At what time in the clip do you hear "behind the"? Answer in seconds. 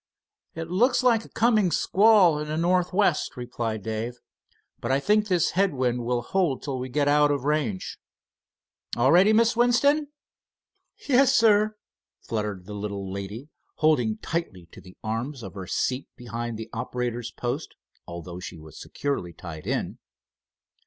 16.15-16.71